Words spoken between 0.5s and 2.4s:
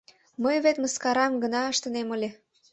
вет мыскарам гына ыштынем ыле.